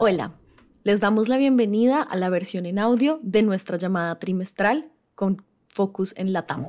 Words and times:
Hola, 0.00 0.32
les 0.84 1.00
damos 1.00 1.28
la 1.28 1.38
bienvenida 1.38 2.02
a 2.02 2.14
la 2.14 2.28
versión 2.28 2.66
en 2.66 2.78
audio 2.78 3.18
de 3.20 3.42
nuestra 3.42 3.78
llamada 3.78 4.16
trimestral 4.20 4.92
con 5.16 5.42
focus 5.66 6.14
en 6.16 6.32
la 6.32 6.46
TAM. 6.46 6.68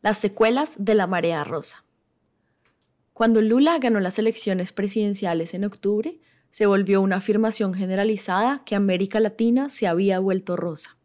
Las 0.00 0.16
secuelas 0.16 0.76
de 0.78 0.94
la 0.94 1.06
marea 1.06 1.44
rosa. 1.44 1.84
Cuando 3.12 3.42
Lula 3.42 3.78
ganó 3.78 4.00
las 4.00 4.18
elecciones 4.18 4.72
presidenciales 4.72 5.52
en 5.52 5.66
octubre, 5.66 6.18
se 6.48 6.64
volvió 6.64 7.02
una 7.02 7.16
afirmación 7.16 7.74
generalizada 7.74 8.62
que 8.64 8.74
América 8.74 9.20
Latina 9.20 9.68
se 9.68 9.86
había 9.86 10.18
vuelto 10.18 10.56
rosa. 10.56 10.96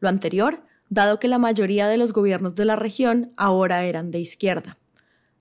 Lo 0.00 0.10
anterior, 0.10 0.62
dado 0.90 1.18
que 1.18 1.28
la 1.28 1.38
mayoría 1.38 1.88
de 1.88 1.96
los 1.96 2.12
gobiernos 2.12 2.54
de 2.54 2.66
la 2.66 2.76
región 2.76 3.32
ahora 3.38 3.84
eran 3.84 4.10
de 4.10 4.18
izquierda. 4.18 4.76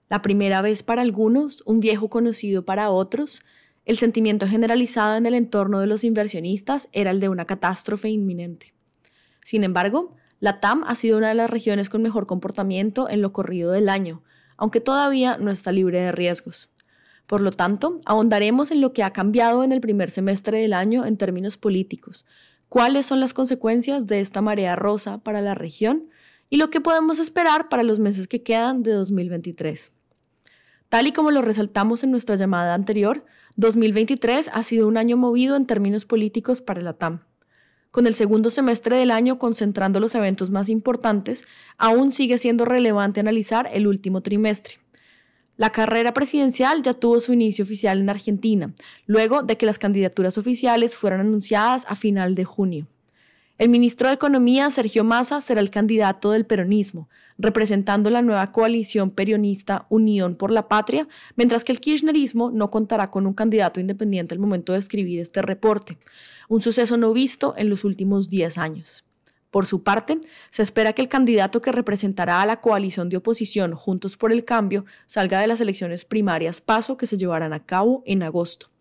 La 0.08 0.22
primera 0.22 0.62
vez 0.62 0.82
para 0.82 1.02
algunos, 1.02 1.62
un 1.66 1.82
viejo 1.82 2.10
conocido 2.10 2.64
para 2.64 2.90
otros, 2.90 3.42
el 3.86 3.98
sentimiento 3.98 4.48
generalizado 4.48 5.16
en 5.16 5.26
el 5.26 5.36
entorno 5.36 5.80
de 5.80 5.88
los 5.88 6.04
inversionistas 6.04 6.90
era 6.92 7.12
el 7.12 7.20
de 7.20 7.30
una 7.30 7.46
catástrofe 7.46 8.10
inminente. 8.10 8.74
Sin 9.42 9.64
embargo, 9.64 10.16
la 10.40 10.60
TAM 10.60 10.84
ha 10.88 10.96
sido 10.96 11.18
una 11.18 11.30
de 11.30 11.36
las 11.36 11.50
regiones 11.50 11.90
con 11.90 12.02
mejor 12.02 12.26
comportamiento 12.26 13.10
en 13.10 13.22
lo 13.22 13.32
corrido 13.32 13.72
del 13.72 13.90
año, 13.90 14.24
aunque 14.58 14.82
todavía 14.82 15.38
no 15.38 15.52
está 15.52 15.72
libre 15.72 16.02
de 16.02 16.12
riesgos. 16.12 16.74
Por 17.28 17.42
lo 17.42 17.52
tanto, 17.52 18.02
ahondaremos 18.06 18.72
en 18.72 18.82
lo 18.82 18.92
que 18.92 19.04
ha 19.04 19.14
cambiado 19.14 19.64
en 19.64 19.72
el 19.72 19.82
primer 19.82 20.12
semestre 20.12 20.60
del 20.62 20.74
año 20.74 21.06
en 21.06 21.18
términos 21.18 21.58
políticos, 21.58 22.26
cuáles 22.70 23.06
son 23.06 23.20
las 23.20 23.34
consecuencias 23.34 24.08
de 24.08 24.20
esta 24.20 24.42
marea 24.42 24.76
rosa 24.76 25.20
para 25.20 25.42
la 25.42 25.56
región 25.56 26.10
y 26.50 26.58
lo 26.58 26.70
que 26.70 26.82
podemos 26.82 27.20
esperar 27.20 27.70
para 27.70 27.84
los 27.84 28.00
meses 28.00 28.28
que 28.28 28.44
quedan 28.44 28.84
de 28.84 28.92
2023. 28.92 29.92
Tal 30.90 31.08
y 31.08 31.12
como 31.12 31.32
lo 31.32 31.42
resaltamos 31.42 32.04
en 32.04 32.12
nuestra 32.12 32.36
llamada 32.36 32.74
anterior, 32.74 33.26
2023 33.58 34.50
ha 34.54 34.64
sido 34.64 34.86
un 34.88 34.98
año 34.98 35.16
movido 35.16 35.56
en 35.56 35.66
términos 35.66 36.04
políticos 36.04 36.62
para 36.62 36.82
la 36.82 36.94
TAM. 36.94 37.22
Con 37.90 38.06
el 38.06 38.14
segundo 38.14 38.50
semestre 38.50 38.98
del 38.98 39.12
año 39.12 39.40
concentrando 39.40 40.02
los 40.02 40.14
eventos 40.16 40.50
más 40.50 40.68
importantes, 40.68 41.46
aún 41.78 42.12
sigue 42.12 42.38
siendo 42.38 42.66
relevante 42.66 43.22
analizar 43.22 43.70
el 43.72 43.88
último 43.88 44.20
trimestre. 44.20 44.76
La 45.56 45.72
carrera 45.72 46.14
presidencial 46.14 46.82
ya 46.82 46.94
tuvo 46.94 47.22
su 47.22 47.32
inicio 47.32 47.64
oficial 47.64 48.02
en 48.02 48.10
Argentina, 48.10 48.74
luego 49.06 49.42
de 49.42 49.56
que 49.56 49.66
las 49.66 49.80
candidaturas 49.80 50.38
oficiales 50.38 50.98
fueran 50.98 51.22
anunciadas 51.22 51.86
a 51.88 51.96
final 51.96 52.36
de 52.36 52.44
junio. 52.44 52.88
El 53.58 53.70
ministro 53.70 54.10
de 54.10 54.16
Economía, 54.16 54.70
Sergio 54.70 55.06
Massa, 55.06 55.40
será 55.40 55.62
el 55.62 55.70
candidato 55.70 56.32
del 56.32 56.46
peronismo, 56.46 57.08
representando 57.38 58.10
la 58.10 58.22
nueva 58.22 58.52
coalición 58.52 59.12
peronista 59.12 59.86
Unión 59.88 60.36
por 60.36 60.52
la 60.52 60.68
Patria, 60.68 61.08
mientras 61.38 61.64
que 61.64 61.72
el 61.72 61.80
kirchnerismo 61.80 62.52
no 62.52 62.70
contará 62.70 63.10
con 63.10 63.26
un 63.26 63.34
candidato 63.34 63.80
independiente 63.80 64.34
al 64.34 64.42
momento 64.42 64.74
de 64.74 64.80
escribir 64.80 65.22
este 65.22 65.42
reporte, 65.42 65.98
un 66.50 66.62
suceso 66.62 66.98
no 66.98 67.14
visto 67.14 67.54
en 67.56 67.70
los 67.70 67.86
últimos 67.86 68.30
10 68.30 68.58
años. 68.58 69.06
Por 69.52 69.66
su 69.68 69.84
parte, 69.84 70.20
se 70.50 70.62
espera 70.62 70.92
que 70.92 71.02
el 71.02 71.08
candidato 71.08 71.62
que 71.62 71.72
representará 71.72 72.42
a 72.42 72.46
la 72.46 72.60
coalición 72.60 73.08
de 73.08 73.16
oposición 73.16 73.74
Juntos 73.74 74.18
por 74.18 74.34
el 74.34 74.44
Cambio 74.44 74.84
salga 75.06 75.40
de 75.40 75.48
las 75.48 75.62
elecciones 75.62 76.04
primarias 76.04 76.60
paso 76.60 76.98
que 76.98 77.08
se 77.08 77.18
llevarán 77.18 77.54
a 77.54 77.64
cabo 77.64 78.04
en 78.06 78.22
agosto. 78.24 78.75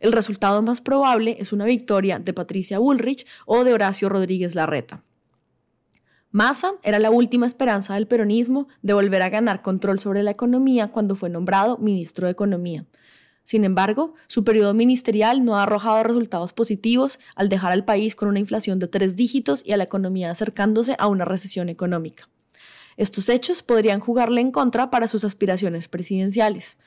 El 0.00 0.12
resultado 0.12 0.62
más 0.62 0.80
probable 0.80 1.36
es 1.38 1.52
una 1.52 1.64
victoria 1.64 2.18
de 2.18 2.32
Patricia 2.32 2.78
Bullrich 2.78 3.26
o 3.46 3.64
de 3.64 3.72
Horacio 3.72 4.08
Rodríguez 4.08 4.54
Larreta. 4.54 5.04
Massa 6.30 6.72
era 6.82 6.98
la 6.98 7.10
última 7.10 7.46
esperanza 7.46 7.94
del 7.94 8.08
peronismo 8.08 8.66
de 8.82 8.92
volver 8.92 9.22
a 9.22 9.30
ganar 9.30 9.62
control 9.62 10.00
sobre 10.00 10.24
la 10.24 10.32
economía 10.32 10.88
cuando 10.88 11.14
fue 11.14 11.30
nombrado 11.30 11.78
ministro 11.78 12.26
de 12.26 12.32
Economía. 12.32 12.86
Sin 13.44 13.64
embargo, 13.64 14.14
su 14.26 14.42
periodo 14.42 14.74
ministerial 14.74 15.44
no 15.44 15.56
ha 15.56 15.62
arrojado 15.62 16.02
resultados 16.02 16.52
positivos 16.52 17.20
al 17.36 17.48
dejar 17.48 17.72
al 17.72 17.84
país 17.84 18.16
con 18.16 18.28
una 18.28 18.40
inflación 18.40 18.78
de 18.78 18.88
tres 18.88 19.16
dígitos 19.16 19.62
y 19.64 19.72
a 19.72 19.76
la 19.76 19.84
economía 19.84 20.30
acercándose 20.30 20.96
a 20.98 21.06
una 21.06 21.24
recesión 21.24 21.68
económica. 21.68 22.28
Estos 22.96 23.28
hechos 23.28 23.62
podrían 23.62 24.00
jugarle 24.00 24.40
en 24.40 24.50
contra 24.50 24.90
para 24.90 25.08
sus 25.08 25.24
aspiraciones 25.24 25.88
presidenciales. 25.88 26.78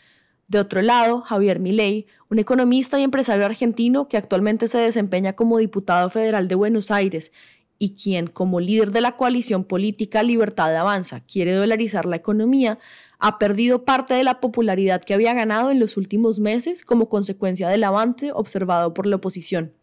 De 0.47 0.59
otro 0.59 0.81
lado, 0.81 1.21
Javier 1.21 1.59
Milei, 1.59 2.07
un 2.29 2.39
economista 2.39 2.99
y 2.99 3.03
empresario 3.03 3.45
argentino 3.45 4.07
que 4.07 4.15
actualmente 4.15 4.69
se 4.69 4.77
desempeña 4.77 5.33
como 5.33 5.57
diputado 5.57 6.09
federal 6.09 6.47
de 6.47 6.55
Buenos 6.55 6.89
Aires 6.89 7.33
y 7.79 7.95
quien, 7.95 8.27
como 8.27 8.59
líder 8.59 8.91
de 8.91 9.01
la 9.01 9.17
coalición 9.17 9.65
política 9.65 10.23
Libertad 10.23 10.69
de 10.69 10.77
Avanza, 10.77 11.19
quiere 11.19 11.51
dolarizar 11.53 12.05
la 12.05 12.15
economía, 12.15 12.79
ha 13.19 13.37
perdido 13.39 13.83
parte 13.83 14.13
de 14.13 14.23
la 14.23 14.39
popularidad 14.39 15.03
que 15.03 15.13
había 15.13 15.33
ganado 15.33 15.69
en 15.69 15.79
los 15.79 15.97
últimos 15.97 16.39
meses 16.39 16.83
como 16.83 17.09
consecuencia 17.09 17.67
del 17.67 17.83
avance 17.83 18.31
observado 18.31 18.93
por 18.93 19.05
la 19.05 19.17
oposición. 19.17 19.73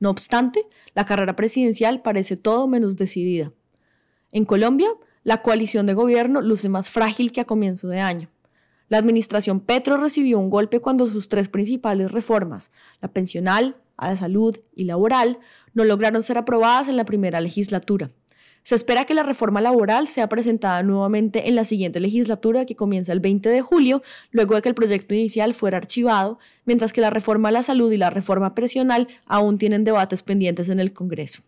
No 0.00 0.10
obstante, 0.10 0.66
la 0.94 1.06
carrera 1.06 1.34
presidencial 1.34 2.02
parece 2.02 2.36
todo 2.36 2.68
menos 2.68 2.96
decidida. 2.96 3.52
En 4.32 4.44
Colombia, 4.44 4.88
la 5.22 5.40
coalición 5.40 5.86
de 5.86 5.94
gobierno 5.94 6.42
luce 6.42 6.68
más 6.68 6.90
frágil 6.90 7.32
que 7.32 7.40
a 7.40 7.46
comienzo 7.46 7.88
de 7.88 8.00
año. 8.00 8.33
La 8.94 8.98
administración 8.98 9.58
Petro 9.58 9.96
recibió 9.96 10.38
un 10.38 10.50
golpe 10.50 10.78
cuando 10.78 11.08
sus 11.08 11.28
tres 11.28 11.48
principales 11.48 12.12
reformas, 12.12 12.70
la 13.02 13.08
pensional, 13.08 13.76
la 14.00 14.16
salud 14.16 14.56
y 14.72 14.84
laboral, 14.84 15.40
no 15.72 15.82
lograron 15.82 16.22
ser 16.22 16.38
aprobadas 16.38 16.86
en 16.86 16.96
la 16.96 17.04
primera 17.04 17.40
legislatura. 17.40 18.12
Se 18.62 18.76
espera 18.76 19.04
que 19.04 19.14
la 19.14 19.24
reforma 19.24 19.60
laboral 19.60 20.06
sea 20.06 20.28
presentada 20.28 20.84
nuevamente 20.84 21.48
en 21.48 21.56
la 21.56 21.64
siguiente 21.64 21.98
legislatura 21.98 22.66
que 22.66 22.76
comienza 22.76 23.12
el 23.12 23.18
20 23.18 23.48
de 23.48 23.62
julio, 23.62 24.00
luego 24.30 24.54
de 24.54 24.62
que 24.62 24.68
el 24.68 24.76
proyecto 24.76 25.12
inicial 25.12 25.54
fuera 25.54 25.78
archivado, 25.78 26.38
mientras 26.64 26.92
que 26.92 27.00
la 27.00 27.10
reforma 27.10 27.48
a 27.48 27.52
la 27.52 27.64
salud 27.64 27.90
y 27.90 27.96
la 27.96 28.10
reforma 28.10 28.54
pensional 28.54 29.08
aún 29.26 29.58
tienen 29.58 29.82
debates 29.82 30.22
pendientes 30.22 30.68
en 30.68 30.78
el 30.78 30.92
Congreso. 30.92 31.42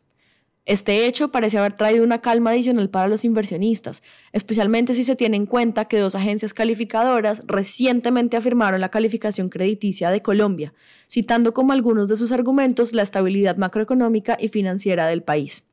Este 0.66 1.06
hecho 1.06 1.30
parece 1.30 1.58
haber 1.58 1.74
traído 1.74 2.02
una 2.02 2.20
calma 2.20 2.50
adicional 2.50 2.90
para 2.90 3.06
los 3.06 3.24
inversionistas, 3.24 4.02
especialmente 4.32 4.96
si 4.96 5.04
se 5.04 5.14
tiene 5.14 5.36
en 5.36 5.46
cuenta 5.46 5.84
que 5.84 6.00
dos 6.00 6.16
agencias 6.16 6.52
calificadoras 6.52 7.40
recientemente 7.46 8.36
afirmaron 8.36 8.80
la 8.80 8.88
calificación 8.88 9.48
crediticia 9.48 10.10
de 10.10 10.22
Colombia, 10.22 10.74
citando 11.08 11.54
como 11.54 11.72
algunos 11.72 12.08
de 12.08 12.16
sus 12.16 12.32
argumentos 12.32 12.92
la 12.92 13.04
estabilidad 13.04 13.56
macroeconómica 13.56 14.36
y 14.40 14.48
financiera 14.48 15.06
del 15.06 15.22
país. 15.22 15.68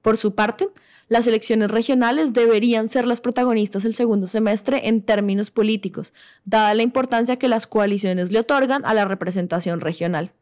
Por 0.00 0.16
su 0.16 0.34
parte, 0.34 0.70
las 1.08 1.26
elecciones 1.26 1.70
regionales 1.70 2.32
deberían 2.32 2.88
ser 2.88 3.06
las 3.06 3.20
protagonistas 3.20 3.84
el 3.84 3.92
segundo 3.92 4.26
semestre 4.26 4.88
en 4.88 5.02
términos 5.02 5.50
políticos, 5.50 6.14
dada 6.46 6.72
la 6.72 6.82
importancia 6.82 7.36
que 7.36 7.48
las 7.48 7.66
coaliciones 7.66 8.32
le 8.32 8.38
otorgan 8.38 8.82
a 8.86 8.94
la 8.94 9.04
representación 9.04 9.82
regional. 9.82 10.32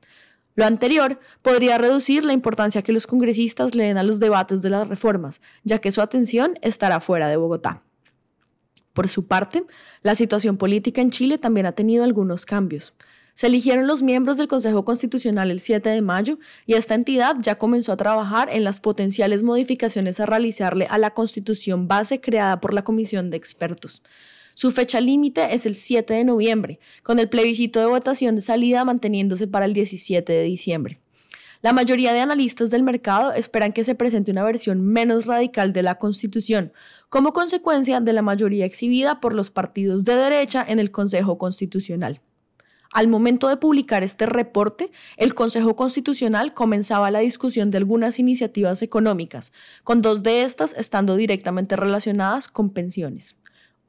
Lo 0.55 0.65
anterior 0.65 1.21
podría 1.43 1.79
reducir 1.79 2.25
la 2.25 2.33
importancia 2.33 2.83
que 2.83 2.93
los 2.93 3.07
congresistas 3.07 3.75
le 3.75 3.85
den 3.85 3.99
a 3.99 4.03
los 4.03 4.21
debates 4.21 4.63
de 4.63 4.71
las 4.71 4.89
reformas, 4.89 5.41
ya 5.65 5.79
que 5.79 5.93
su 5.93 6.01
atención 6.01 6.55
estará 6.63 7.01
fuera 7.01 7.29
de 7.29 7.37
Bogotá. 7.37 7.83
Por 8.93 9.09
su 9.09 9.27
parte, 9.27 9.65
la 10.03 10.15
situación 10.15 10.57
política 10.57 11.01
en 11.01 11.11
Chile 11.11 11.39
también 11.39 11.67
ha 11.67 11.73
tenido 11.73 12.05
algunos 12.05 12.45
cambios. 12.45 12.95
Se 13.35 13.47
eligieron 13.47 13.87
los 13.87 14.03
miembros 14.03 14.37
del 14.37 14.49
Consejo 14.49 14.85
Constitucional 14.85 15.51
el 15.51 15.61
7 15.61 15.89
de 15.89 16.03
mayo 16.03 16.39
y 16.67 16.75
esta 16.75 16.95
entidad 16.95 17.37
ya 17.41 17.57
comenzó 17.57 17.93
a 17.93 17.97
trabajar 17.97 18.51
en 18.51 18.65
las 18.65 18.81
potenciales 18.81 19.43
modificaciones 19.43 20.21
a 20.21 20.27
realizarle 20.27 20.87
a 20.91 20.99
la 20.99 21.15
constitución 21.15 21.89
base 21.89 22.21
creada 22.21 22.61
por 22.61 22.75
la 22.75 22.85
Comisión 22.85 23.31
de 23.31 23.37
Expertos. 23.37 24.03
Su 24.55 24.71
fecha 24.71 25.01
límite 25.01 25.55
es 25.55 25.67
el 25.67 25.75
7 25.75 26.15
de 26.15 26.25
noviembre, 26.25 26.81
con 27.03 27.19
el 27.19 27.29
plebiscito 27.29 27.81
de 27.81 27.87
votación 27.87 28.37
de 28.37 28.43
salida 28.43 28.85
manteniéndose 28.85 29.47
para 29.47 29.65
el 29.65 29.75
17 29.75 30.33
de 30.33 30.43
diciembre. 30.43 31.01
La 31.63 31.75
mayoría 31.75 32.15
de 32.15 32.21
analistas 32.21 32.71
del 32.71 32.83
mercado 32.83 33.33
esperan 33.33 33.75
que 33.75 33.85
se 33.85 33.95
presente 33.95 34.31
una 34.31 34.45
versión 34.45 34.81
menos 34.81 35.27
radical 35.27 35.75
de 35.75 35.83
la 35.83 35.97
Constitución, 35.97 36.73
como 37.11 37.35
consecuencia 37.35 38.01
de 38.01 38.13
la 38.15 38.23
mayoría 38.23 38.65
exhibida 38.65 39.21
por 39.21 39.35
los 39.35 39.51
partidos 39.51 40.05
de 40.05 40.17
derecha 40.17 40.65
en 40.67 40.79
el 40.79 40.91
Consejo 40.91 41.37
Constitucional. 41.37 42.23
Al 42.93 43.09
momento 43.09 43.49
de 43.49 43.59
publicar 43.59 44.03
este 44.03 44.25
reporte, 44.25 44.91
el 45.19 45.35
Consejo 45.35 45.77
Constitucional 45.77 46.55
comenzaba 46.55 47.11
la 47.11 47.21
discusión 47.21 47.71
de 47.71 47.77
algunas 47.77 48.19
iniciativas 48.19 48.83
económicas, 48.83 49.53
con 49.85 50.01
dos 50.01 50.23
de 50.23 50.43
estas 50.43 50.73
estando 50.73 51.15
directamente 51.15 51.77
relacionadas 51.77 52.49
con 52.49 52.71
pensiones. 52.71 53.37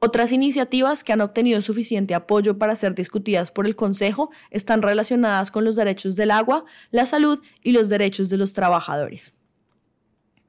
Otras 0.04 0.32
iniciativas 0.32 1.04
que 1.04 1.12
han 1.12 1.20
obtenido 1.20 1.62
suficiente 1.62 2.16
apoyo 2.16 2.58
para 2.58 2.74
ser 2.74 2.92
discutidas 2.92 3.52
por 3.52 3.66
el 3.66 3.76
Consejo 3.76 4.32
están 4.50 4.82
relacionadas 4.82 5.52
con 5.52 5.64
los 5.64 5.76
derechos 5.76 6.16
del 6.16 6.32
agua, 6.32 6.64
la 6.90 7.06
salud 7.06 7.40
y 7.62 7.70
los 7.70 7.88
derechos 7.88 8.28
de 8.28 8.36
los 8.36 8.52
trabajadores. 8.52 9.32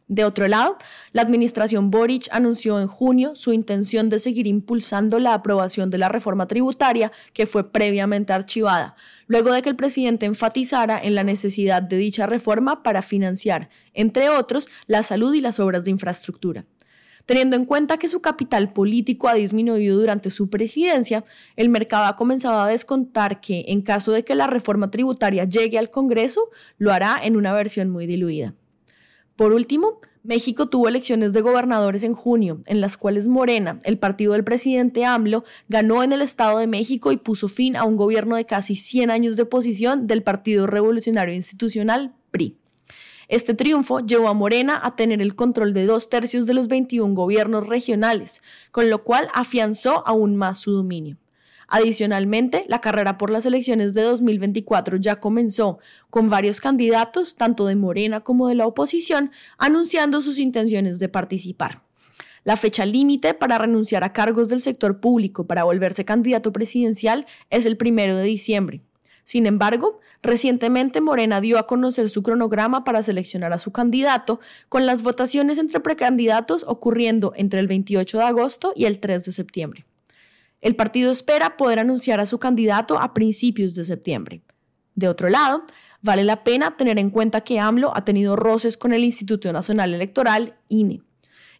De 0.07 0.25
otro 0.25 0.47
lado, 0.47 0.79
la 1.11 1.21
administración 1.21 1.91
Boric 1.91 2.29
anunció 2.31 2.79
en 2.79 2.87
junio 2.87 3.35
su 3.35 3.53
intención 3.53 4.09
de 4.09 4.17
seguir 4.17 4.47
impulsando 4.47 5.19
la 5.19 5.35
aprobación 5.35 5.91
de 5.91 5.99
la 5.99 6.09
reforma 6.09 6.47
tributaria 6.47 7.11
que 7.33 7.45
fue 7.45 7.71
previamente 7.71 8.33
archivada, 8.33 8.95
luego 9.27 9.53
de 9.53 9.61
que 9.61 9.69
el 9.69 9.75
presidente 9.75 10.25
enfatizara 10.25 10.99
en 10.99 11.13
la 11.13 11.23
necesidad 11.23 11.83
de 11.83 11.97
dicha 11.97 12.25
reforma 12.25 12.81
para 12.81 13.03
financiar, 13.03 13.69
entre 13.93 14.29
otros, 14.29 14.67
la 14.87 15.03
salud 15.03 15.31
y 15.35 15.41
las 15.41 15.59
obras 15.59 15.85
de 15.85 15.91
infraestructura. 15.91 16.65
Teniendo 17.25 17.55
en 17.55 17.65
cuenta 17.65 17.97
que 17.97 18.09
su 18.09 18.21
capital 18.21 18.73
político 18.73 19.29
ha 19.29 19.33
disminuido 19.33 19.97
durante 19.97 20.29
su 20.29 20.49
presidencia, 20.49 21.23
el 21.55 21.69
mercado 21.69 22.05
ha 22.05 22.17
comenzado 22.17 22.59
a 22.59 22.67
descontar 22.67 23.39
que, 23.39 23.65
en 23.69 23.81
caso 23.81 24.11
de 24.11 24.25
que 24.25 24.35
la 24.35 24.47
reforma 24.47 24.91
tributaria 24.91 25.45
llegue 25.45 25.77
al 25.77 25.89
Congreso, 25.89 26.49
lo 26.77 26.91
hará 26.91 27.17
en 27.23 27.37
una 27.37 27.53
versión 27.53 27.89
muy 27.89 28.07
diluida. 28.07 28.55
Por 29.37 29.53
último, 29.53 30.01
México 30.23 30.67
tuvo 30.67 30.87
elecciones 30.87 31.33
de 31.33 31.41
gobernadores 31.41 32.03
en 32.03 32.13
junio, 32.13 32.61
en 32.65 32.81
las 32.81 32.97
cuales 32.97 33.27
Morena, 33.27 33.79
el 33.83 33.97
partido 33.97 34.33
del 34.33 34.43
presidente 34.43 35.05
AMLO, 35.05 35.43
ganó 35.69 36.03
en 36.03 36.13
el 36.13 36.21
Estado 36.21 36.59
de 36.59 36.67
México 36.67 37.11
y 37.11 37.17
puso 37.17 37.47
fin 37.47 37.75
a 37.75 37.83
un 37.83 37.97
gobierno 37.97 38.35
de 38.35 38.45
casi 38.45 38.75
100 38.75 39.11
años 39.11 39.35
de 39.37 39.43
oposición 39.43 40.07
del 40.07 40.23
Partido 40.23 40.67
Revolucionario 40.67 41.33
Institucional, 41.33 42.13
PRI. 42.31 42.57
Este 43.27 43.53
triunfo 43.53 43.99
llevó 43.99 44.27
a 44.27 44.33
Morena 44.33 44.79
a 44.83 44.95
tener 44.95 45.21
el 45.21 45.35
control 45.35 45.73
de 45.73 45.85
dos 45.85 46.09
tercios 46.09 46.45
de 46.45 46.53
los 46.53 46.67
21 46.67 47.13
gobiernos 47.13 47.67
regionales, 47.67 48.41
con 48.71 48.89
lo 48.89 49.03
cual 49.03 49.27
afianzó 49.33 50.05
aún 50.07 50.35
más 50.35 50.59
su 50.59 50.71
dominio. 50.71 51.17
Adicionalmente, 51.67 52.65
la 52.67 52.81
carrera 52.81 53.17
por 53.17 53.31
las 53.31 53.45
elecciones 53.45 53.93
de 53.93 54.03
2024 54.03 54.97
ya 54.97 55.19
comenzó, 55.19 55.79
con 56.09 56.29
varios 56.29 56.61
candidatos, 56.61 57.35
tanto 57.35 57.65
de 57.65 57.75
Morena 57.75 58.19
como 58.19 58.47
de 58.47 58.55
la 58.55 58.67
oposición, 58.67 59.31
anunciando 59.57 60.21
sus 60.21 60.37
intenciones 60.37 60.99
de 60.99 61.09
participar. 61.09 61.81
La 62.43 62.57
fecha 62.57 62.85
límite 62.85 63.33
para 63.33 63.57
renunciar 63.57 64.03
a 64.03 64.11
cargos 64.11 64.49
del 64.49 64.59
sector 64.59 64.99
público 64.99 65.47
para 65.47 65.63
volverse 65.63 66.03
candidato 66.03 66.51
presidencial 66.51 67.25
es 67.49 67.65
el 67.65 67.77
primero 67.77 68.17
de 68.17 68.25
diciembre. 68.25 68.81
Sin 69.23 69.45
embargo, 69.45 69.99
recientemente 70.21 71.01
Morena 71.01 71.41
dio 71.41 71.57
a 71.57 71.67
conocer 71.67 72.09
su 72.09 72.23
cronograma 72.23 72.83
para 72.83 73.03
seleccionar 73.03 73.53
a 73.53 73.57
su 73.57 73.71
candidato, 73.71 74.39
con 74.69 74.85
las 74.85 75.03
votaciones 75.03 75.57
entre 75.57 75.79
precandidatos 75.79 76.65
ocurriendo 76.67 77.33
entre 77.35 77.59
el 77.59 77.67
28 77.67 78.17
de 78.17 78.23
agosto 78.23 78.73
y 78.75 78.85
el 78.85 78.99
3 78.99 79.23
de 79.23 79.31
septiembre. 79.31 79.85
El 80.61 80.75
partido 80.75 81.11
espera 81.11 81.57
poder 81.57 81.79
anunciar 81.79 82.19
a 82.19 82.25
su 82.25 82.39
candidato 82.39 82.99
a 82.99 83.13
principios 83.13 83.75
de 83.75 83.85
septiembre. 83.85 84.41
De 84.95 85.07
otro 85.07 85.29
lado, 85.29 85.63
vale 86.01 86.23
la 86.23 86.43
pena 86.43 86.77
tener 86.77 86.99
en 86.99 87.09
cuenta 87.09 87.41
que 87.41 87.59
AMLO 87.59 87.95
ha 87.95 88.05
tenido 88.05 88.35
roces 88.35 88.77
con 88.77 88.93
el 88.93 89.03
Instituto 89.03 89.51
Nacional 89.51 89.93
Electoral, 89.93 90.55
INE. 90.69 91.01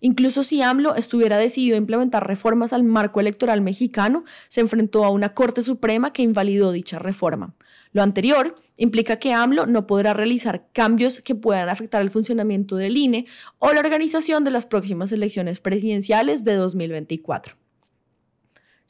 Incluso 0.05 0.44
si 0.44 0.61
AMLO 0.61 0.95
estuviera 0.95 1.38
decidido 1.38 1.75
a 1.75 1.77
implementar 1.77 2.27
reformas 2.27 2.73
al 2.73 2.83
marco 2.83 3.21
electoral 3.21 3.61
mexicano, 3.61 4.25
se 4.50 4.59
enfrentó 4.59 5.05
a 5.05 5.09
una 5.09 5.33
Corte 5.33 5.61
Suprema 5.61 6.11
que 6.11 6.23
invalidó 6.23 6.73
dicha 6.73 7.00
reforma. 7.00 7.55
Lo 7.94 8.03
anterior 8.03 8.53
implica 8.75 9.15
que 9.15 9.31
AMLO 9.31 9.65
no 9.65 9.88
podrá 9.88 10.13
realizar 10.13 10.67
cambios 10.73 11.21
que 11.21 11.35
puedan 11.35 11.69
afectar 11.69 12.01
el 12.01 12.09
funcionamiento 12.09 12.75
del 12.75 12.97
INE 12.97 13.27
o 13.59 13.71
la 13.71 13.79
organización 13.79 14.44
de 14.44 14.51
las 14.51 14.65
próximas 14.65 15.13
elecciones 15.13 15.61
presidenciales 15.61 16.44
de 16.44 16.55
2024. 16.55 17.62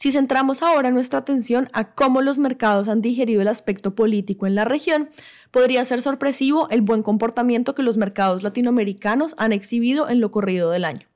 Si 0.03 0.11
centramos 0.11 0.61
ahora 0.63 0.91
nuestra 0.91 1.19
atención 1.19 1.69
a 1.71 1.93
cómo 1.93 2.21
los 2.21 2.37
mercados 2.37 2.89
han 2.89 3.01
digerido 3.01 3.41
el 3.41 3.47
aspecto 3.47 3.95
político 3.95 4.45
en 4.45 4.53
la 4.53 4.65
región, 4.65 5.09
podría 5.49 5.85
ser 5.85 6.01
sorpresivo 6.01 6.67
el 6.71 6.81
buen 6.81 7.03
comportamiento 7.03 7.73
que 7.73 7.83
los 7.83 7.95
mercados 7.95 8.43
latinoamericanos 8.43 9.33
han 9.37 9.53
exhibido 9.53 10.09
en 10.09 10.19
lo 10.19 10.29
corrido 10.29 10.71
del 10.71 10.83
año. 10.83 11.07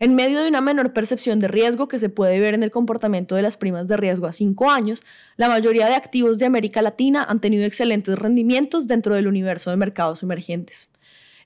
En 0.00 0.14
medio 0.14 0.42
de 0.42 0.50
una 0.50 0.60
menor 0.60 0.92
percepción 0.92 1.40
de 1.40 1.48
riesgo 1.48 1.88
que 1.88 1.98
se 1.98 2.10
puede 2.10 2.38
ver 2.40 2.52
en 2.52 2.62
el 2.62 2.70
comportamiento 2.70 3.36
de 3.36 3.40
las 3.40 3.56
primas 3.56 3.88
de 3.88 3.96
riesgo 3.96 4.26
a 4.26 4.34
cinco 4.34 4.70
años, 4.70 5.02
la 5.38 5.48
mayoría 5.48 5.86
de 5.86 5.94
activos 5.94 6.38
de 6.38 6.44
América 6.44 6.82
Latina 6.82 7.24
han 7.26 7.40
tenido 7.40 7.64
excelentes 7.64 8.18
rendimientos 8.18 8.86
dentro 8.86 9.14
del 9.14 9.28
universo 9.28 9.70
de 9.70 9.78
mercados 9.78 10.22
emergentes. 10.22 10.90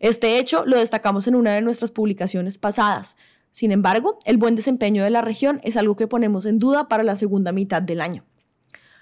Este 0.01 0.41
hecho 0.41 0.65
lo 0.67 0.77
destacamos 0.77 1.29
en 1.29 1.37
una 1.37 1.53
de 1.53 1.63
nuestras 1.63 1.93
publicaciones 1.93 2.59
pasadas. 2.59 3.17
Sin 3.51 3.73
embargo, 3.73 4.19
el 4.25 4.37
buen 4.37 4.57
desempeño 4.57 5.03
de 5.03 5.11
la 5.11 5.23
región 5.23 5.61
es 5.65 5.77
algo 5.77 5.97
que 5.97 6.07
ponemos 6.07 6.47
en 6.47 6.59
duda 6.59 6.89
para 6.89 7.03
la 7.03 7.17
segunda 7.17 7.53
mitad 7.53 7.83
del 7.83 8.01
año. 8.01 8.25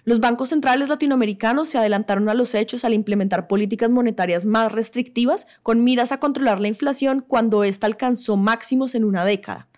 Los 0.06 0.20
bancos 0.20 0.50
centrales 0.50 0.88
latinoamericanos 0.88 1.68
se 1.68 1.78
adelantaron 1.78 2.28
a 2.28 2.34
los 2.34 2.54
hechos 2.54 2.84
al 2.84 2.94
implementar 2.94 3.48
políticas 3.48 3.90
monetarias 3.90 4.44
más 4.44 4.70
restrictivas 4.70 5.48
con 5.64 5.82
miras 5.82 6.12
a 6.12 6.20
controlar 6.20 6.60
la 6.60 6.68
inflación 6.68 7.24
cuando 7.26 7.64
ésta 7.64 7.88
alcanzó 7.88 8.36
máximos 8.36 8.94
en 8.94 9.04
una 9.04 9.24
década. 9.24 9.68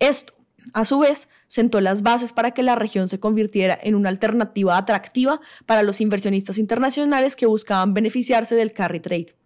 Esto, 0.00 0.34
a 0.72 0.84
su 0.84 0.98
vez, 0.98 1.28
sentó 1.46 1.80
las 1.80 2.02
bases 2.02 2.32
para 2.32 2.50
que 2.50 2.64
la 2.64 2.74
región 2.74 3.06
se 3.06 3.20
convirtiera 3.20 3.78
en 3.80 3.94
una 3.94 4.08
alternativa 4.08 4.76
atractiva 4.76 5.40
para 5.64 5.84
los 5.84 6.00
inversionistas 6.00 6.58
internacionales 6.58 7.36
que 7.36 7.46
buscaban 7.46 7.94
beneficiarse 7.94 8.56
del 8.56 8.72
carry 8.72 8.98
trade. 8.98 9.36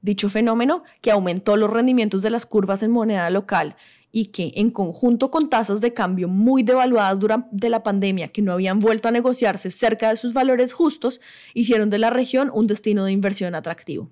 Dicho 0.00 0.28
fenómeno, 0.28 0.84
que 1.00 1.10
aumentó 1.10 1.56
los 1.56 1.70
rendimientos 1.70 2.22
de 2.22 2.30
las 2.30 2.46
curvas 2.46 2.84
en 2.84 2.92
moneda 2.92 3.28
local 3.30 3.76
y 4.12 4.26
que, 4.26 4.52
en 4.56 4.70
conjunto 4.70 5.30
con 5.30 5.48
tasas 5.48 5.80
de 5.80 5.94
cambio 5.94 6.28
muy 6.28 6.62
devaluadas 6.62 7.18
durante 7.18 7.70
la 7.70 7.82
pandemia 7.82 8.28
que 8.28 8.42
no 8.42 8.52
habían 8.52 8.78
vuelto 8.78 9.08
a 9.08 9.12
negociarse 9.12 9.70
cerca 9.70 10.10
de 10.10 10.16
sus 10.16 10.34
valores 10.34 10.74
justos, 10.74 11.22
hicieron 11.54 11.88
de 11.88 11.98
la 11.98 12.10
región 12.10 12.50
un 12.52 12.66
destino 12.66 13.06
de 13.06 13.12
inversión 13.12 13.54
atractivo. 13.54 14.10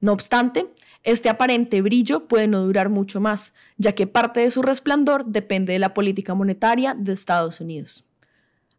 No 0.00 0.12
obstante, 0.12 0.66
este 1.02 1.28
aparente 1.28 1.82
brillo 1.82 2.26
puede 2.26 2.48
no 2.48 2.62
durar 2.62 2.88
mucho 2.88 3.20
más, 3.20 3.52
ya 3.76 3.92
que 3.92 4.06
parte 4.06 4.40
de 4.40 4.50
su 4.50 4.62
resplandor 4.62 5.26
depende 5.26 5.74
de 5.74 5.78
la 5.78 5.94
política 5.94 6.34
monetaria 6.34 6.94
de 6.94 7.12
Estados 7.12 7.60
Unidos. 7.60 8.05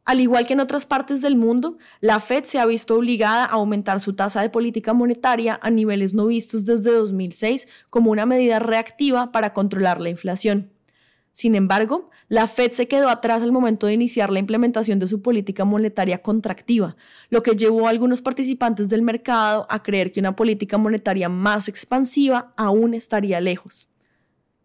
Al 0.07 0.21
igual 0.21 0.47
que 0.47 0.53
en 0.53 0.61
otras 0.61 0.85
partes 0.85 1.19
del 1.19 1.35
mundo, 1.35 1.77
la 1.99 2.21
Fed 2.21 2.45
se 2.45 2.59
ha 2.59 2.65
visto 2.65 2.95
obligada 2.95 3.43
a 3.43 3.55
aumentar 3.55 3.99
su 3.99 4.13
tasa 4.13 4.41
de 4.41 4.49
política 4.49 4.93
monetaria 4.93 5.59
a 5.61 5.69
niveles 5.69 6.13
no 6.13 6.27
vistos 6.27 6.63
desde 6.63 6.93
2006 6.93 7.67
como 7.89 8.11
una 8.11 8.25
medida 8.25 8.59
reactiva 8.59 9.33
para 9.33 9.51
controlar 9.51 9.99
la 9.99 10.09
inflación. 10.09 10.71
Sin 11.33 11.55
embargo, 11.55 12.09
la 12.29 12.47
Fed 12.47 12.71
se 12.71 12.87
quedó 12.87 13.09
atrás 13.09 13.43
al 13.43 13.51
momento 13.51 13.85
de 13.85 13.95
iniciar 13.95 14.31
la 14.31 14.39
implementación 14.39 14.97
de 14.97 15.07
su 15.07 15.21
política 15.21 15.65
monetaria 15.65 16.21
contractiva, 16.21 16.95
lo 17.29 17.43
que 17.43 17.57
llevó 17.57 17.87
a 17.87 17.89
algunos 17.89 18.21
participantes 18.21 18.87
del 18.87 19.01
mercado 19.01 19.67
a 19.69 19.83
creer 19.83 20.13
que 20.13 20.21
una 20.21 20.37
política 20.37 20.77
monetaria 20.77 21.27
más 21.27 21.67
expansiva 21.67 22.53
aún 22.55 22.93
estaría 22.93 23.41
lejos. 23.41 23.89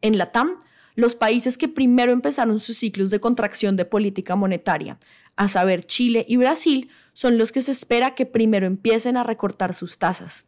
En 0.03 0.19
la 0.19 0.31
TAM, 0.31 0.57
los 0.95 1.15
países 1.15 1.57
que 1.57 1.69
primero 1.69 2.13
empezaron 2.13 2.61
sus 2.61 2.77
ciclos 2.77 3.11
de 3.11 3.21
contracción 3.21 3.77
de 3.77 3.85
política 3.85 4.37
monetaria, 4.37 4.99
a 5.37 5.49
saber 5.49 5.85
Chile 5.85 6.25
y 6.29 6.37
Brasil, 6.37 6.91
son 7.13 7.39
los 7.39 7.53
que 7.53 7.63
se 7.63 7.73
espera 7.73 8.15
que 8.15 8.27
primero 8.27 8.67
empiecen 8.67 9.17
a 9.17 9.25
recortar 9.25 9.75
sus 9.75 9.99
tasas. 9.99 10.47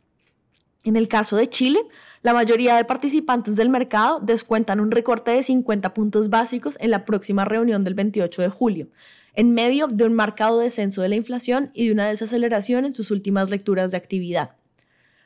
En 0.84 0.96
el 0.96 1.08
caso 1.08 1.36
de 1.36 1.48
Chile, 1.48 1.80
la 2.22 2.34
mayoría 2.34 2.76
de 2.76 2.84
participantes 2.84 3.56
del 3.56 3.70
mercado 3.70 4.20
descuentan 4.20 4.80
un 4.80 4.90
recorte 4.90 5.30
de 5.30 5.42
50 5.42 5.94
puntos 5.94 6.28
básicos 6.28 6.76
en 6.78 6.90
la 6.90 7.06
próxima 7.06 7.46
reunión 7.46 7.84
del 7.84 7.94
28 7.94 8.42
de 8.42 8.48
julio, 8.50 8.88
en 9.34 9.54
medio 9.54 9.86
de 9.86 10.04
un 10.04 10.12
marcado 10.12 10.58
descenso 10.58 11.00
de 11.00 11.08
la 11.08 11.16
inflación 11.16 11.70
y 11.72 11.86
de 11.86 11.92
una 11.92 12.08
desaceleración 12.08 12.84
en 12.84 12.94
sus 12.94 13.10
últimas 13.10 13.48
lecturas 13.48 13.92
de 13.92 13.96
actividad. 13.96 14.56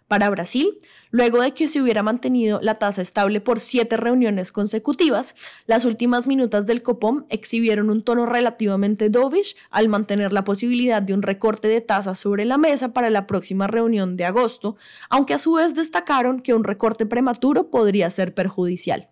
Para 0.08 0.30
Brasil, 0.30 0.78
luego 1.10 1.42
de 1.42 1.52
que 1.52 1.68
se 1.68 1.82
hubiera 1.82 2.02
mantenido 2.02 2.60
la 2.62 2.76
tasa 2.76 3.02
estable 3.02 3.42
por 3.42 3.60
siete 3.60 3.98
reuniones 3.98 4.52
consecutivas, 4.52 5.34
las 5.66 5.84
últimas 5.84 6.26
minutas 6.26 6.64
del 6.64 6.82
Copom 6.82 7.26
exhibieron 7.28 7.90
un 7.90 8.02
tono 8.02 8.24
relativamente 8.24 9.10
dovish 9.10 9.54
al 9.70 9.88
mantener 9.88 10.32
la 10.32 10.44
posibilidad 10.44 11.02
de 11.02 11.12
un 11.12 11.20
recorte 11.20 11.68
de 11.68 11.82
tasas 11.82 12.18
sobre 12.18 12.46
la 12.46 12.56
mesa 12.56 12.94
para 12.94 13.10
la 13.10 13.26
próxima 13.26 13.66
reunión 13.66 14.16
de 14.16 14.24
agosto, 14.24 14.76
aunque 15.10 15.34
a 15.34 15.38
su 15.38 15.52
vez 15.52 15.74
destacaron 15.74 16.40
que 16.40 16.54
un 16.54 16.64
recorte 16.64 17.04
prematuro 17.04 17.70
podría 17.70 18.08
ser 18.08 18.32
perjudicial. 18.32 19.10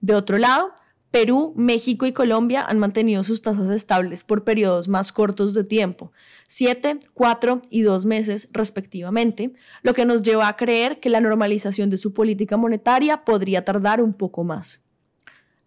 De 0.00 0.14
otro 0.14 0.38
lado, 0.38 0.72
Perú, 1.10 1.54
México 1.56 2.06
y 2.06 2.12
Colombia 2.12 2.64
han 2.66 2.78
mantenido 2.78 3.24
sus 3.24 3.40
tasas 3.42 3.70
estables 3.70 4.24
por 4.24 4.44
periodos 4.44 4.88
más 4.88 5.12
cortos 5.12 5.54
de 5.54 5.64
tiempo, 5.64 6.12
7, 6.46 7.00
4 7.14 7.62
y 7.70 7.82
2 7.82 8.06
meses 8.06 8.48
respectivamente, 8.52 9.52
lo 9.82 9.94
que 9.94 10.04
nos 10.04 10.22
lleva 10.22 10.48
a 10.48 10.56
creer 10.56 11.00
que 11.00 11.08
la 11.08 11.20
normalización 11.20 11.90
de 11.90 11.98
su 11.98 12.12
política 12.12 12.56
monetaria 12.56 13.24
podría 13.24 13.64
tardar 13.64 14.02
un 14.02 14.14
poco 14.14 14.44
más. 14.44 14.85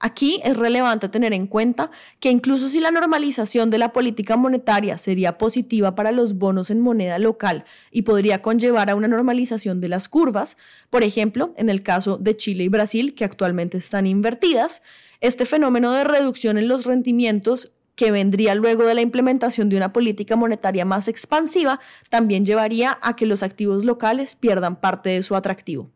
Aquí 0.02 0.40
es 0.46 0.56
relevante 0.56 1.10
tener 1.10 1.34
en 1.34 1.46
cuenta 1.46 1.92
que 2.22 2.32
incluso 2.32 2.70
si 2.70 2.80
la 2.80 2.90
normalización 2.90 3.70
de 3.70 3.78
la 3.78 3.92
política 3.92 4.38
monetaria 4.38 4.98
sería 4.98 5.38
positiva 5.38 5.94
para 5.94 6.14
los 6.14 6.38
bonos 6.38 6.72
en 6.72 6.80
moneda 6.80 7.20
local 7.20 7.66
y 7.92 8.04
podría 8.04 8.42
conllevar 8.42 8.90
a 8.90 8.96
una 8.96 9.10
normalización 9.10 9.82
de 9.82 9.90
las 9.90 10.08
curvas, 10.08 10.56
por 10.90 11.04
ejemplo, 11.04 11.54
en 11.58 11.70
el 11.70 11.84
caso 11.84 12.18
de 12.18 12.38
Chile 12.38 12.64
y 12.64 12.70
Brasil, 12.70 13.14
que 13.14 13.26
actualmente 13.26 13.78
están 13.78 14.08
invertidas, 14.08 14.84
este 15.20 15.44
fenómeno 15.46 15.92
de 15.92 16.06
reducción 16.06 16.58
en 16.58 16.70
los 16.70 16.86
rendimientos 16.86 17.74
que 17.96 18.12
vendría 18.12 18.56
luego 18.56 18.86
de 18.86 18.94
la 18.94 19.02
implementación 19.02 19.68
de 19.68 19.76
una 19.76 19.92
política 19.92 20.38
monetaria 20.38 20.86
más 20.86 21.10
expansiva 21.10 21.82
también 22.10 22.46
llevaría 22.46 22.98
a 23.02 23.18
que 23.18 23.26
los 23.26 23.44
activos 23.44 23.84
locales 23.84 24.36
pierdan 24.36 24.80
parte 24.80 25.10
de 25.10 25.24
su 25.24 25.36
atractivo. 25.36 25.92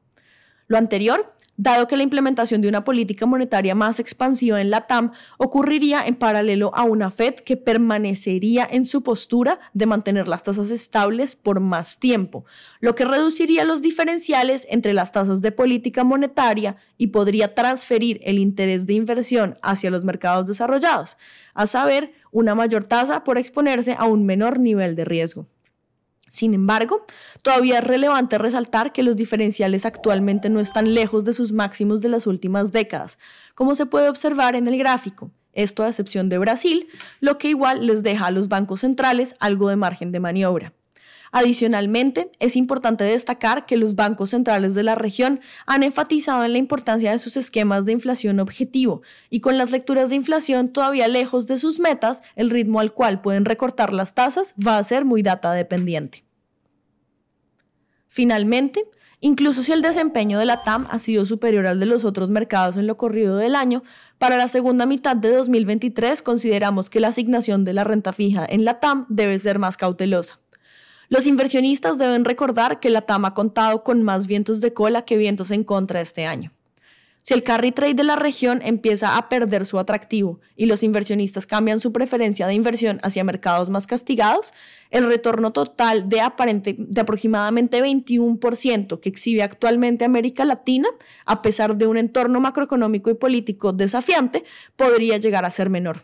Lo 0.67 0.77
anterior 0.77 1.33
dado 1.57 1.87
que 1.87 1.97
la 1.97 2.03
implementación 2.03 2.61
de 2.61 2.67
una 2.67 2.83
política 2.83 3.25
monetaria 3.25 3.75
más 3.75 3.99
expansiva 3.99 4.59
en 4.59 4.69
la 4.69 4.87
TAM 4.87 5.11
ocurriría 5.37 6.05
en 6.05 6.15
paralelo 6.15 6.71
a 6.73 6.83
una 6.83 7.11
Fed 7.11 7.35
que 7.35 7.57
permanecería 7.57 8.67
en 8.69 8.85
su 8.85 9.03
postura 9.03 9.59
de 9.73 9.85
mantener 9.85 10.27
las 10.27 10.43
tasas 10.43 10.71
estables 10.71 11.35
por 11.35 11.59
más 11.59 11.99
tiempo, 11.99 12.45
lo 12.79 12.95
que 12.95 13.05
reduciría 13.05 13.65
los 13.65 13.81
diferenciales 13.81 14.67
entre 14.69 14.93
las 14.93 15.11
tasas 15.11 15.41
de 15.41 15.51
política 15.51 16.03
monetaria 16.03 16.77
y 16.97 17.07
podría 17.07 17.53
transferir 17.53 18.19
el 18.23 18.39
interés 18.39 18.87
de 18.87 18.93
inversión 18.93 19.57
hacia 19.61 19.91
los 19.91 20.03
mercados 20.03 20.47
desarrollados, 20.47 21.17
a 21.53 21.67
saber, 21.67 22.13
una 22.31 22.55
mayor 22.55 22.85
tasa 22.85 23.23
por 23.23 23.37
exponerse 23.37 23.95
a 23.97 24.05
un 24.05 24.25
menor 24.25 24.59
nivel 24.59 24.95
de 24.95 25.05
riesgo. 25.05 25.45
Sin 26.33 26.55
embargo, 26.55 27.05
todavía 27.43 27.77
es 27.77 27.83
relevante 27.83 28.39
resaltar 28.39 28.91
que 28.91 29.03
los 29.03 29.15
diferenciales 29.15 29.85
actualmente 29.85 30.49
no 30.49 30.59
están 30.59 30.95
lejos 30.95 31.23
de 31.23 31.31
sus 31.31 31.51
máximos 31.51 32.01
de 32.01 32.09
las 32.09 32.25
últimas 32.25 32.71
décadas, 32.71 33.19
como 33.53 33.75
se 33.75 33.85
puede 33.85 34.09
observar 34.09 34.55
en 34.55 34.67
el 34.67 34.79
gráfico, 34.79 35.29
esto 35.51 35.83
a 35.83 35.89
excepción 35.89 36.29
de 36.29 36.39
Brasil, 36.39 36.87
lo 37.19 37.37
que 37.37 37.49
igual 37.49 37.85
les 37.85 38.01
deja 38.01 38.25
a 38.25 38.31
los 38.31 38.47
bancos 38.47 38.79
centrales 38.79 39.35
algo 39.39 39.69
de 39.69 39.75
margen 39.75 40.11
de 40.11 40.21
maniobra. 40.21 40.73
Adicionalmente, 41.35 42.29
es 42.37 42.55
importante 42.55 43.03
destacar 43.03 43.65
que 43.65 43.75
los 43.75 43.95
bancos 43.95 44.29
centrales 44.29 44.75
de 44.75 44.83
la 44.83 44.93
región 44.93 45.41
han 45.65 45.81
enfatizado 45.81 46.43
en 46.43 46.51
la 46.51 46.59
importancia 46.59 47.11
de 47.11 47.17
sus 47.17 47.37
esquemas 47.37 47.85
de 47.85 47.91
inflación 47.91 48.39
objetivo 48.39 49.01
y 49.31 49.39
con 49.39 49.57
las 49.57 49.71
lecturas 49.71 50.11
de 50.11 50.15
inflación 50.15 50.69
todavía 50.69 51.07
lejos 51.07 51.47
de 51.47 51.57
sus 51.57 51.79
metas, 51.79 52.21
el 52.35 52.51
ritmo 52.51 52.79
al 52.79 52.93
cual 52.93 53.19
pueden 53.19 53.45
recortar 53.45 53.93
las 53.93 54.13
tasas 54.13 54.53
va 54.55 54.77
a 54.77 54.83
ser 54.83 55.05
muy 55.05 55.23
data 55.23 55.51
dependiente. 55.53 56.23
Finalmente, 58.07 58.85
incluso 59.19 59.63
si 59.63 59.71
el 59.71 59.81
desempeño 59.81 60.37
de 60.37 60.45
la 60.45 60.61
TAM 60.61 60.85
ha 60.91 60.99
sido 60.99 61.25
superior 61.25 61.65
al 61.65 61.79
de 61.79 61.87
los 61.87 62.05
otros 62.05 62.29
mercados 62.29 62.77
en 62.77 62.85
lo 62.85 62.95
corrido 62.95 63.37
del 63.37 63.55
año, 63.55 63.81
para 64.19 64.37
la 64.37 64.49
segunda 64.49 64.85
mitad 64.85 65.15
de 65.15 65.33
2023 65.33 66.21
consideramos 66.21 66.91
que 66.91 66.99
la 66.99 67.07
asignación 67.07 67.63
de 67.63 67.73
la 67.73 67.83
renta 67.83 68.13
fija 68.13 68.45
en 68.47 68.65
la 68.65 68.79
TAM 68.79 69.07
debe 69.09 69.39
ser 69.39 69.57
más 69.57 69.77
cautelosa. 69.77 70.42
Los 71.13 71.27
inversionistas 71.27 71.99
deben 71.99 72.25
recordar 72.25 72.79
que 72.79 72.89
la 72.89 73.01
TAM 73.01 73.25
ha 73.25 73.35
contado 73.35 73.83
con 73.83 74.01
más 74.01 74.25
vientos 74.25 74.61
de 74.61 74.73
cola 74.73 75.05
que 75.05 75.15
vientos 75.15 75.51
en 75.51 75.63
contra 75.63 76.01
este 76.01 76.25
año. 76.25 76.49
Si 77.21 77.35
el 77.35 77.43
carry 77.43 77.71
trade 77.71 77.93
de 77.93 78.03
la 78.03 78.15
región 78.15 78.63
empieza 78.63 79.15
a 79.15 79.29
perder 79.29 79.67
su 79.67 79.77
atractivo 79.77 80.39
y 80.55 80.65
los 80.65 80.81
inversionistas 80.81 81.45
cambian 81.45 81.79
su 81.79 81.93
preferencia 81.93 82.47
de 82.47 82.55
inversión 82.55 82.99
hacia 83.03 83.23
mercados 83.23 83.69
más 83.69 83.85
castigados, 83.85 84.55
el 84.89 85.05
retorno 85.05 85.53
total 85.53 86.09
de, 86.09 86.17
de 86.79 87.01
aproximadamente 87.01 87.83
21% 87.83 88.99
que 88.99 89.09
exhibe 89.09 89.43
actualmente 89.43 90.05
América 90.05 90.45
Latina, 90.45 90.87
a 91.27 91.43
pesar 91.43 91.77
de 91.77 91.85
un 91.85 91.97
entorno 91.97 92.39
macroeconómico 92.39 93.11
y 93.11 93.13
político 93.13 93.71
desafiante, 93.71 94.45
podría 94.75 95.17
llegar 95.17 95.45
a 95.45 95.51
ser 95.51 95.69
menor. 95.69 96.01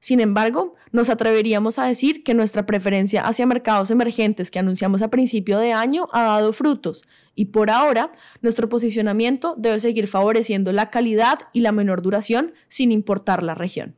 Sin 0.00 0.18
embargo, 0.20 0.74
nos 0.92 1.10
atreveríamos 1.10 1.78
a 1.78 1.84
decir 1.84 2.24
que 2.24 2.32
nuestra 2.32 2.64
preferencia 2.64 3.20
hacia 3.20 3.46
mercados 3.46 3.90
emergentes 3.90 4.50
que 4.50 4.58
anunciamos 4.58 5.02
a 5.02 5.10
principio 5.10 5.58
de 5.58 5.72
año 5.72 6.08
ha 6.12 6.22
dado 6.22 6.54
frutos 6.54 7.04
y 7.34 7.46
por 7.46 7.70
ahora 7.70 8.10
nuestro 8.40 8.68
posicionamiento 8.70 9.54
debe 9.58 9.78
seguir 9.78 10.06
favoreciendo 10.06 10.72
la 10.72 10.90
calidad 10.90 11.40
y 11.52 11.60
la 11.60 11.72
menor 11.72 12.00
duración 12.00 12.54
sin 12.68 12.92
importar 12.92 13.42
la 13.42 13.54
región. 13.54 13.94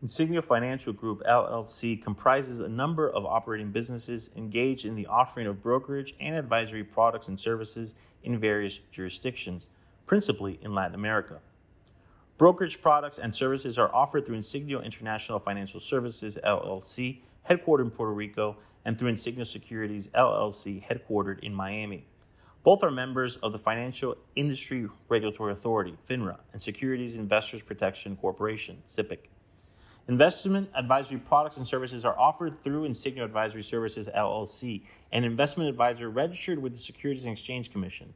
Insignia 0.00 0.40
Financial 0.40 0.92
Group 0.92 1.24
LLC 1.24 2.00
comprises 2.00 2.60
a 2.60 2.68
number 2.68 3.10
of 3.10 3.26
operating 3.26 3.72
businesses 3.72 4.30
engaged 4.36 4.84
in 4.84 4.94
the 4.94 5.06
offering 5.06 5.48
of 5.48 5.60
brokerage 5.60 6.14
and 6.20 6.36
advisory 6.36 6.84
products 6.84 7.26
and 7.26 7.38
services 7.38 7.94
in 8.22 8.38
various 8.38 8.78
jurisdictions, 8.92 9.66
principally 10.06 10.60
in 10.62 10.72
Latin 10.72 10.94
America. 10.94 11.40
Brokerage 12.36 12.80
products 12.80 13.18
and 13.18 13.34
services 13.34 13.76
are 13.76 13.92
offered 13.92 14.24
through 14.24 14.36
Insignia 14.36 14.78
International 14.78 15.40
Financial 15.40 15.80
Services 15.80 16.38
LLC, 16.46 17.18
headquartered 17.50 17.80
in 17.80 17.90
Puerto 17.90 18.12
Rico, 18.12 18.56
and 18.84 18.96
through 18.96 19.08
Insignia 19.08 19.44
Securities 19.44 20.06
LLC, 20.14 20.80
headquartered 20.86 21.40
in 21.40 21.52
Miami. 21.52 22.06
Both 22.62 22.84
are 22.84 22.92
members 22.92 23.36
of 23.38 23.50
the 23.50 23.58
Financial 23.58 24.16
Industry 24.36 24.86
Regulatory 25.08 25.54
Authority, 25.54 25.96
FINRA, 26.08 26.38
and 26.52 26.62
Securities 26.62 27.16
Investors 27.16 27.62
Protection 27.62 28.14
Corporation, 28.14 28.80
SIPC. 28.88 29.18
Investment 30.08 30.70
advisory 30.74 31.18
products 31.18 31.58
and 31.58 31.68
services 31.68 32.02
are 32.06 32.18
offered 32.18 32.62
through 32.64 32.84
Insignia 32.84 33.22
Advisory 33.22 33.62
Services 33.62 34.08
LLC, 34.16 34.80
an 35.12 35.22
investment 35.22 35.68
advisor 35.68 36.08
registered 36.08 36.58
with 36.58 36.72
the 36.72 36.78
Securities 36.78 37.26
and 37.26 37.32
Exchange 37.32 37.70
Commission. 37.70 38.14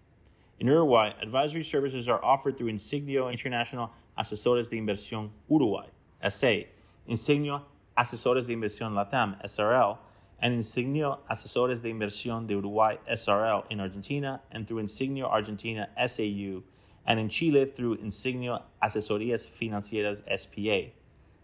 In 0.58 0.68
Uruguay, 0.68 1.12
advisory 1.20 1.62
services 1.62 2.08
are 2.08 2.24
offered 2.24 2.56
through 2.56 2.68
Insignio 2.68 3.28
International 3.28 3.90
Asesores 4.18 4.70
de 4.70 4.80
Inversión 4.80 5.28
Uruguay, 5.50 5.84
SA, 6.30 6.60
Insignio 7.08 7.60
Asesores 7.98 8.46
de 8.46 8.56
Inversión 8.56 8.94
Latam, 8.94 9.38
SRL, 9.44 9.98
and 10.40 10.54
Insignio 10.54 11.18
Asesores 11.30 11.82
de 11.82 11.92
Inversión 11.92 12.46
de 12.46 12.54
Uruguay, 12.54 12.96
SRL, 13.10 13.64
in 13.68 13.80
Argentina, 13.80 14.40
and 14.52 14.66
through 14.66 14.78
Insignio 14.78 15.26
Argentina, 15.26 15.90
SAU, 16.06 16.62
and 17.06 17.20
in 17.20 17.28
Chile 17.28 17.66
through 17.66 17.96
Insignio 17.96 18.62
Asesorías 18.82 19.46
Financieras, 19.60 20.22
SPA. 20.40 20.90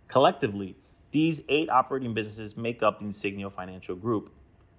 Collectively, 0.08 0.74
these 1.10 1.40
eight 1.48 1.70
operating 1.70 2.12
businesses 2.14 2.56
make 2.56 2.82
up 2.82 2.98
the 2.98 3.04
Insignia 3.04 3.50
Financial 3.50 3.94
Group. 3.94 4.32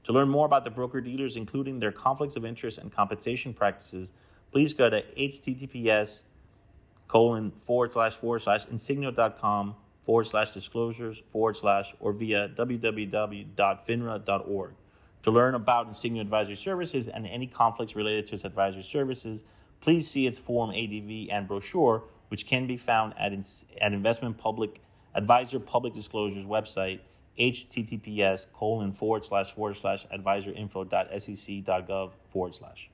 To 0.06 0.12
learn 0.12 0.28
more 0.28 0.48
about 0.48 0.64
the 0.64 0.72
broker 0.72 1.02
dealers, 1.02 1.36
including 1.36 1.80
their 1.80 1.92
conflicts 1.92 2.36
of 2.36 2.46
interest 2.46 2.80
and 2.80 2.92
compensation 2.92 3.54
practices, 3.54 4.12
please 4.52 4.74
go 4.74 4.90
to 4.90 5.04
https 5.18 6.22
colon 7.08 7.52
forward 7.66 7.94
slash 7.94 8.16
forward 8.16 8.42
slash 8.42 8.66
insignio.com 8.68 9.76
forward 10.06 10.26
slash 10.26 10.50
disclosures 10.52 11.22
forward 11.32 11.56
slash 11.58 11.94
or 12.00 12.14
via 12.14 12.50
www.finra.org. 12.50 14.74
To 15.24 15.32
learn 15.32 15.56
about 15.56 15.88
Insignia 15.88 16.22
Advisory 16.22 16.56
Services 16.56 17.08
and 17.08 17.26
any 17.28 17.46
conflicts 17.46 17.96
related 17.96 18.28
to 18.28 18.36
its 18.36 18.46
advisory 18.46 18.84
services, 18.84 19.44
please 19.82 20.10
see 20.10 20.26
its 20.26 20.40
Form 20.40 20.72
ADV 20.72 21.28
and 21.30 21.46
brochure, 21.48 22.04
which 22.30 22.48
can 22.48 22.66
be 22.68 22.78
found 22.78 23.14
at, 23.20 23.34
at 23.82 23.94
Investment 23.94 24.38
Public 24.38 24.80
advisor 25.16 25.60
public 25.60 25.94
disclosures 25.94 26.46
website, 26.46 27.00
https 27.40 28.46
colon 28.54 28.92
forward 28.92 29.26
slash 29.26 29.52
forward 29.54 29.78
slash 29.78 30.06
advisorinfo.sec.gov 30.08 32.12
forward 32.32 32.56
slash. 32.56 32.90